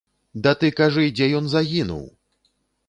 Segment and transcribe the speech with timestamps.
[0.47, 2.05] Да ты кажы, дзе ён загінуў!